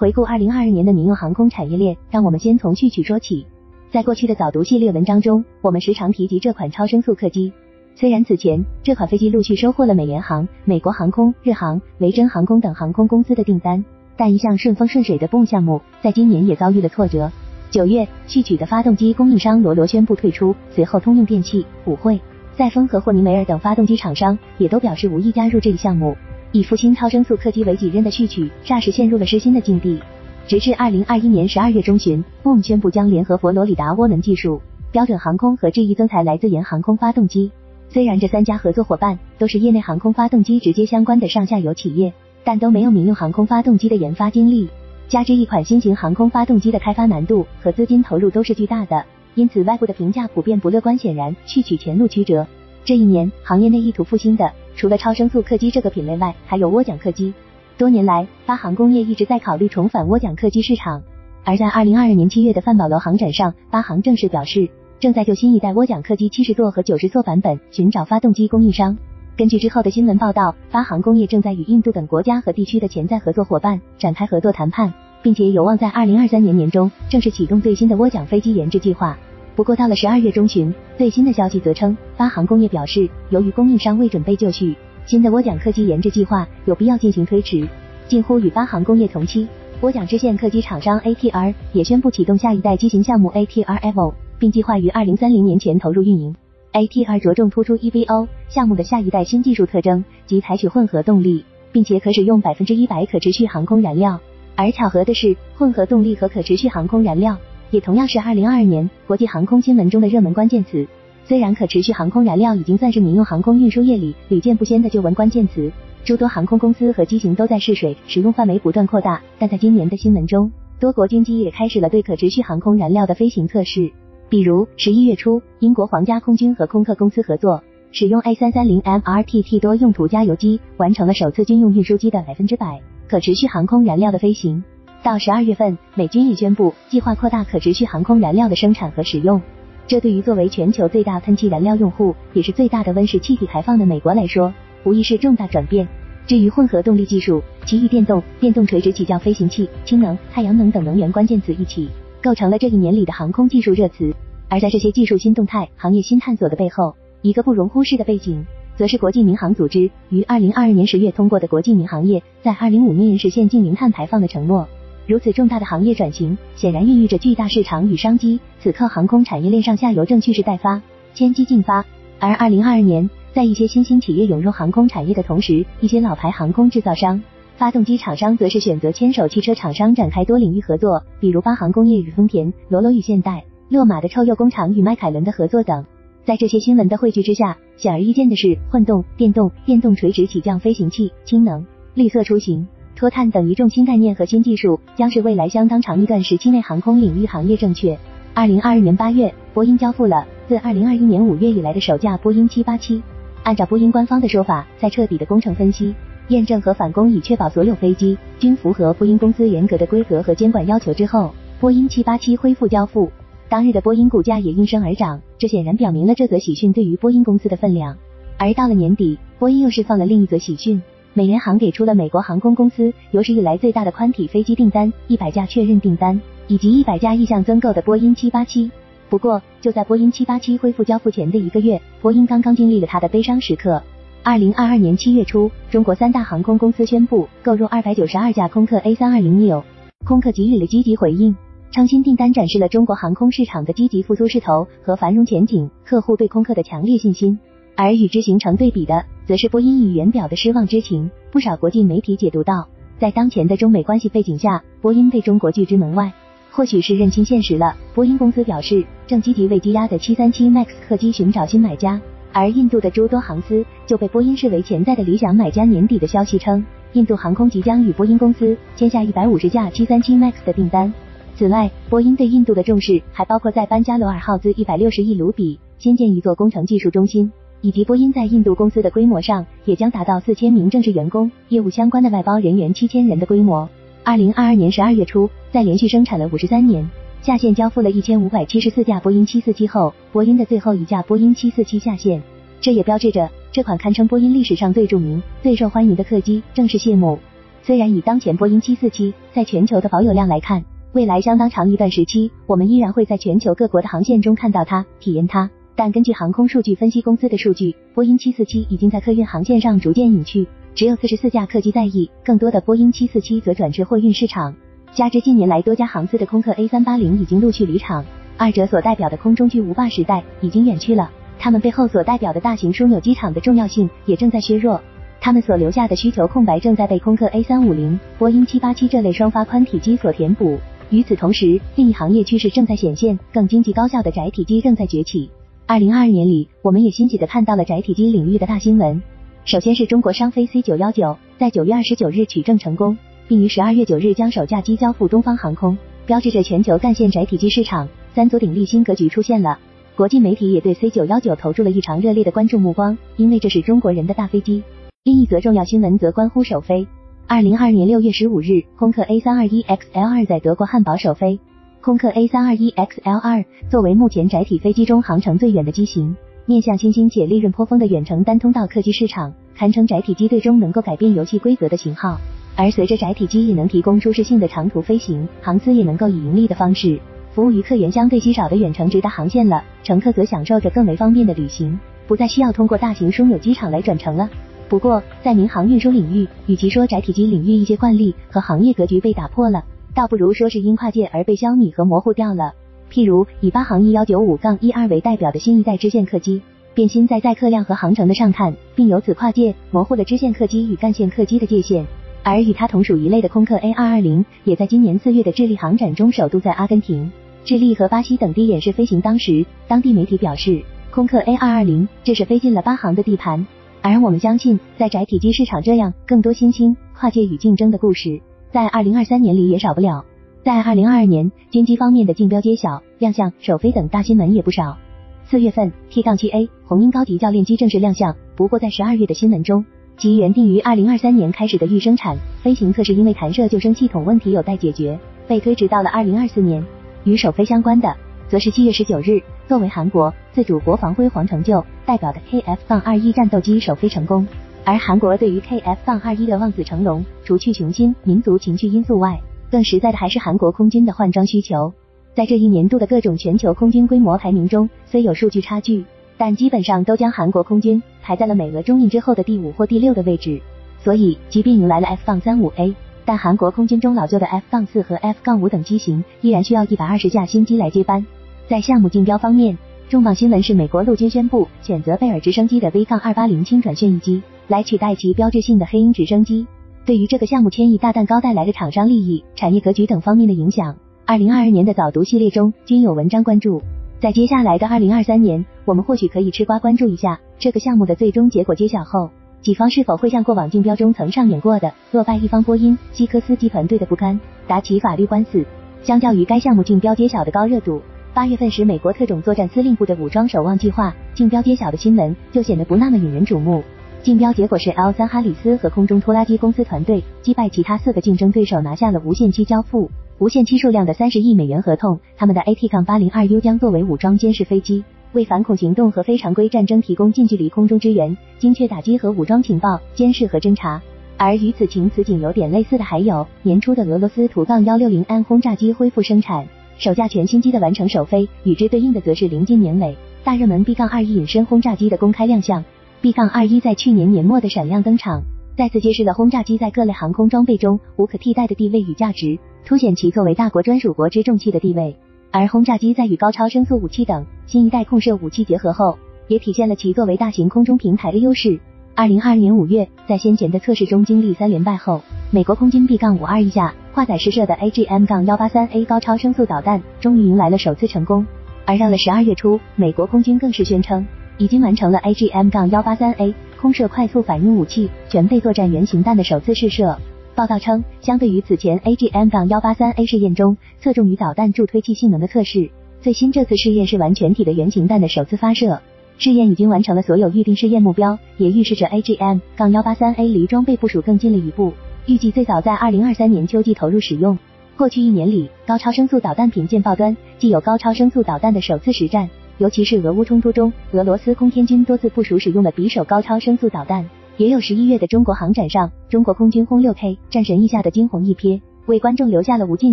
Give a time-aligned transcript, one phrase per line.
[0.00, 3.44] 回顾二零二二年的民用航空产业链，让我们先从序曲说起。
[3.90, 7.52] 在过去的早读系列文章中，我们时常提及这款超声速客机。
[7.94, 13.84] 虽然此前这款飞机陆续收获了美联航、美国航空、日航、维珍航空等航空公司的订单，
[14.16, 17.30] 但一向顺风顺水的 Boom 项目，在今年也遭遇了挫折。
[17.70, 22.18] 九月，序曲的发动机供应商罗罗宣布退出，随后通用电气、普惠、
[22.56, 26.16] 赛风和霍尼韦尔等发动机厂商也都表示无意加入这一项目。
[26.52, 30.00] 以复兴超声速客机为己任的序曲，霎时陷入了失心的境地。
[30.48, 37.52] 直至二零二一年十二月中旬，梦宣布将联合佛罗里达涡轮技术、标准航空和 GE 增材来自研航空发动机。
[37.88, 44.68] 虽然这三家合作伙伴都是业内航空发动机直接相关的上下游企业，但都没有民用航空发动机的研发经历。
[45.08, 49.04] 加之一款新型航空发动机的开发难度和资金投入都是巨大的，
[49.34, 50.96] 因此外部的评价普遍不乐观。
[50.98, 52.46] 显然，序曲前路曲折。
[52.84, 54.50] 这一年，行业内意图复兴的。
[54.80, 57.34] 除了超声速客机这个品类外，还有涡桨客机。
[57.76, 61.02] 多年来，发航工业一直在考虑重返涡桨客机市场。
[61.44, 68.96] 而在二零二二年七月的范保罗航展上，发航正式表示，正在就新一代涡桨客机七十座和九十座版本寻找发动机供应商。
[69.36, 74.90] 根据之后的新闻报道，发航工业正在与印度等国家和地区的潜在合作伙伴展开合作谈判，
[75.22, 79.18] 并且有望在二零二三年年中正式启动最新的涡桨飞机研制计划。
[79.60, 87.68] 不过到了十二月中旬，最新的消息则称，发航工业表示，由于供应商未准备就绪，新的涡桨客机研制计划有必要进行推迟。
[88.08, 89.46] 近乎与发航工业同期，
[89.82, 96.34] 涡桨支线客机厂商 ATR 也宣布启动下一代机型项目 ATR Evo，并计划于二零三零年前投入运营。
[96.72, 104.18] ATR 着重突出 EVO 项目的下一代新技术特征，即采取混合动力，并且可使用百分之一百可持续航空燃料。
[104.56, 107.36] 而巧合的是，混合动力和可持续航空燃料。
[107.70, 110.86] 也同样是二零二二年国际航空新闻中的热门关键词。
[111.24, 115.70] 虽然可持续航空燃料已经算是民用航空运输业里屡见不鲜的旧闻关键词，
[116.04, 119.22] 诸多航空公司和机型都在试水，使用范围不断扩大。
[119.38, 123.92] 但在今年的新闻中，多国军机也开始了对可持续航空燃料的飞行测试。
[124.28, 127.62] 比如十一月初，英国皇家空军和空客公司合作，
[127.92, 134.64] 使用 A 三三零 MRTT 多用途加油机，完成了首次军用运输机的百分之百可持续航空燃料的飞行。
[135.02, 139.40] 到十二月份，美军已宣布计划扩大可持续航空燃料的生产和使用。
[139.86, 144.52] 这对于作为全球最大喷气燃料用户，也是最大的温室气体排放的美国来说，
[144.84, 145.88] 无疑是重大转变。
[146.26, 151.88] 至于混合动力技术，其与电动、电动垂直起降飞行器、氢能、太阳能等能源关键词一起，
[152.22, 154.14] 构成了这一年里的航空技术热词。
[154.50, 158.44] 而在这些技术新动态、行业新探索的背后，一个不容忽视的背景，
[158.76, 164.68] 则是国际民航组织于二零二二年十月通过的国际民航业在二零五年实现净零碳排放的承诺。
[165.10, 168.38] 如此重大的行业转型，显然孕育着巨大市场与商机。
[168.60, 170.80] 此刻航空产业链上下游正蓄势待发，
[171.14, 171.84] 千机竞发。
[172.20, 177.20] 而二零二二年，在一些新兴企业涌入航空产业的同时，一些老牌航空制造商、
[177.56, 185.84] 发动机厂商则是选择牵手汽车厂商展开多领域合作，比如八航工业与丰田、罗罗与现代、洛马的臭鼬工厂与迈凯伦的合作等。
[186.24, 192.68] 在这些新闻的汇聚之下，显而易见的是，混动、电动、电动垂直起降飞行器、氢能、绿色出行。
[193.00, 197.98] 脱碳等一众新概念和新技术，将是未来相当长一段时期内航空领域行业正确。
[198.34, 203.02] 二零二二年八月，波音交付了自二零二一年五月以来的首架波音七八七。
[203.42, 205.94] 按照波音官方的说法，在彻底的工程分析、
[206.28, 213.10] 验证和返工，以确保所有飞机均符合波音公司严格的规格和监管要求之后，波音七八七恢复交付。
[213.48, 217.96] 当日的波音股价也应声而涨，这显然表明了这则喜讯对于波音公司的分量。
[218.36, 220.82] 而到了年底，波音又释放了另一则喜讯。
[221.12, 228.70] 美联航给出了美国航空公司有史以来最大的宽体飞机订单，一百架确认订单，以及一百架意向增购的波音七八七。
[229.08, 233.82] 不过，就在波音七八七恢复交付前的一个月，波音刚刚经历了它的悲伤时刻。
[234.22, 239.64] 二零二二年七月初，中国三大航空公司宣布购入二百九十二架空客 A 三二零 neo，
[240.06, 241.34] 空客给予了积极回应，
[241.72, 247.36] 称新订单展示了中国航空市场的积极复苏势头和繁荣前景，客户对空客的强烈信心。
[247.76, 249.04] 而与之形成对比的。
[249.26, 251.08] 则是波音语言表的失望之情。
[251.30, 252.66] 不少国际媒体解读到，
[252.98, 256.12] 在当前的中美关系背景下，波音被中国拒之门外，
[256.50, 257.76] 或许是认清现实了。
[257.94, 262.00] 波音公司表示，正积极为积压的737 MAX 客机寻找新买家。
[262.32, 265.64] 而印度的诸多航司就被波音视为潜在的理想买家。
[265.64, 266.64] 年底的消息称，
[266.94, 270.92] 印度航空即将与波音公司签下150架737 MAX 的订单。
[271.36, 277.30] 此外，波音对印度的重视还包括在班加罗尔耗资160亿卢比新建一座工程技术中心。
[277.62, 283.68] 以及波音在印度公司的规模上，也将达到四千名正式员工、业务相关的外包人员七千人的规模。
[284.02, 286.88] 二零二二年十二月初，在连续生产了五十三年，
[287.22, 292.22] 下线交付了一千五百七十四架波音七四七后，波音的最后一架波音七四七下线，
[292.60, 297.18] 这也标志着这款堪称波音历史上最著名、最受欢迎的客机正式谢幕。
[297.62, 305.50] 虽然以当前波音747在全球的保有量来看，未来相当长一段时期，我们依然会在全球各国的航线中看到它、体验它。
[305.80, 314.54] 但根据航空数据分析公司的数据，波音747已经在客运航线上逐渐隐去，只有四十四架客机在役，更多的波音747则转至货运市场。
[314.92, 318.04] 加之近年来多家航司的空客 A380 已经陆续离场，
[318.36, 321.10] 二者所代表的空中巨无霸时代已经远去了。
[321.38, 324.78] 他们背后所代表的大型枢纽机场的重要性也正在削弱，
[325.18, 330.58] 他们所留下的需求空白正在被空客 A350、波音787这类双发宽体机所填补。
[330.90, 335.30] 与此同时，另一行业趋势正在显现，更经济高效的窄体机正在崛起。
[335.70, 339.00] 二零二二年里，我们也欣喜的看到了窄体机领域的大新闻。
[339.44, 349.60] 首先是中国商飞 C 九幺九在九月二十九日取证成功，并于十二月九日将首架机交付东方航空，标志着全球干线窄体机市场三足鼎立新格局出现了。
[349.94, 354.64] 国际媒体也对 C 九幺九投注了异常热烈的关注目光，因为这是中国人的大飞机。
[355.04, 356.84] 另一则重要新闻则关乎首飞。
[357.28, 361.38] 二零二二年六月十五日，空客 A 三二一 XL 二在德国汉堡首飞。
[361.82, 372.20] 空客 A 三二一 XL 二作为目前载体飞机中航程最远的机型，面向新兴且利润颇丰的远程单通道客机市场，堪称载体机最终能够改变游戏规则的型号。
[372.54, 377.00] 而随着载体机也能提供舒适性的长途飞行，航司也能够以盈利的方式
[377.32, 384.28] 服务于客源相对稀少的远程直达航线了，乘客则享受着更为方便的旅行，不再需要通过大型枢纽机场来转乘了。
[384.68, 392.54] 不过，在民航运输领域，与其说载体机领域一些惯例和行业格局被打破了，倒不如说是因跨界而被消弭和模糊掉了。
[392.90, 396.42] 譬如以八航 E 幺九五杠一二为代表的新一代支线客机，
[396.74, 401.86] 便新在载客量和航程的上看，并由此跨界模糊了支线客机与干线客机的界限。
[402.22, 407.10] 而与它同属一类的空客 A 二二零，也在今年四月的智利航展中首度在阿根廷、
[407.44, 409.00] 智利和巴西等地演示飞行。
[409.00, 413.46] 当时，当地媒体表示，空客 A 二二零这是飞进了八航的地盘。
[413.82, 418.20] 而我们相信，在窄体机市场这样更多新兴跨界与竞争的故事，
[418.52, 420.04] 在二零二三年里也少不了。
[420.42, 424.76] 在二零二二年，军机方面的竞标揭晓、亮相、首飞等大新闻也不少。
[425.24, 428.16] 四月份，T-7A 红鹰高级教练机正式亮相。
[428.34, 429.64] 不过在十二月的新闻中，
[429.96, 434.98] 其原定于二零二三年开始的预生产飞行测试，因为弹射救生系统问题有待解决，
[435.28, 436.64] 被推迟到了二零二四年。
[437.04, 437.96] 与首飞相关的。
[438.28, 444.24] 则是七月十九日，作为韩国自主国防辉煌成就代表的 KF-21 战斗机首飞成功。
[444.64, 449.18] 而韩国对于 KF 杠21的望子成龙，除去雄心、民族情绪因素外，
[449.50, 451.72] 更实在的还是韩国空军的换装需求。
[452.14, 455.84] 在这一年度的各种全球空军规模排名中，虽有数据差距，
[456.18, 460.40] 但基本上都将韩国空军排在了美俄中印之后的第五或第六的位置。
[460.82, 462.74] 所以，即便迎来了 F 杠 35A
[463.04, 468.06] 但韩国空军中老旧的 F 杠4和 F 杠5等机型依然需要一百二十架新机来接班。
[468.46, 469.56] 在项目竞标方面，
[469.88, 476.44] 重磅新闻是美国陆军宣布选择贝尔直升机的 V 杠280轻转旋翼机来取代其标志性的黑鹰直升机。
[476.84, 480.74] 对于这个项目千亿大蛋糕带来的厂商利益、产业格局等方面的影响，
[481.06, 483.62] 二零二二年的早读系列中均有文章关注。
[484.00, 489.08] 在接下来的二零二三年，我们或许可以吃瓜关注一下这个项目的最终结果揭晓后，
[489.40, 494.18] 己方是否会像过往竞标中曾上演过的落败一方波音、西科斯基团队的不甘，
[494.48, 495.46] 打起法律官司。
[495.84, 497.80] 相较于该项目竞标揭晓的高热度。
[498.12, 503.62] 八月份时，美国特种作战司令部的武装守望计划竞标揭晓的新闻就显得不那么引人瞩目。
[504.02, 512.00] 竞标结果是 L 三哈里斯和空中拖拉机公司团队击败其他四个竞争对手，拿下了无限期交付、无限期数量的三十亿美元合同。
[512.16, 520.80] 他们的 AT- 杠八零二 U 将作为武装监视飞机，为反恐行动和非常规战争提供近距离空中支援、精确打击和武装情报、监视和侦查。
[521.18, 526.46] 而与此情此景有点类似的，还有年初的俄罗斯图杠幺六零 N 轰炸机恢复生产。
[526.78, 532.64] 首架全新机的完成首飞，与之对应的则是临近年尾大热门 B- 杠二一隐身轰炸机的公开亮相。
[533.02, 535.22] B- 杠二一在去年年末的闪亮登场，
[535.56, 541.96] 再次揭示了轰炸机在各类航空装备中无可替代的地位与价值，凸显其作为大国专属国之重器的地位。
[542.30, 545.96] 而轰炸机在与高超声速武器等新一代控射武器结合后，
[546.28, 548.60] 也体现了其作为大型空中平台的优势。
[548.94, 558.26] 二零二二年五月，在先前的测试中经历三连败后，美国空军 B- 杠五二一下跨载试射的 AGM- 杠幺八三 A 高超声速导弹终于迎来了首次成功。
[558.66, 561.06] 而到了十二月初，美国空军更是宣称
[561.40, 566.98] 已经完成了 AGM- 杠幺八三 A 空射快速反应武器全备作战原型弹的首次试射。
[567.34, 572.70] 报道称，相对于此前 AGM- 杠幺八三 A 试验中侧重于导弹助推器性能的测试，
[573.00, 575.80] 最新这次试验是完全体的原型弹的首次发射。
[576.18, 581.72] 试验已经完成了所有预定试验目标，也预示着 AGM- 杠幺八三 A 离装备部署更近了一步，
[582.04, 584.38] 预计最早在二零二三年秋季投入使用。
[584.76, 589.30] 过去一年里，高超声速导弹凭舰爆端既有高超声速导弹的首次实战，
[589.60, 599.92] 尤其是俄乌冲突中，俄罗斯空天军多次部署使用的匕首高超声速导弹，也有十一月的中国航展上，中国空军轰六 K 战神翼下的惊鸿一瞥，为观众留下了无尽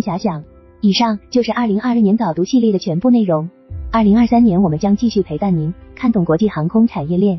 [0.00, 0.42] 遐想。
[0.80, 3.50] 以上就是二零二二年早读系列的全部内容。
[3.92, 7.38] 二零二三年，我们将继续陪伴您看懂国际航空产业链。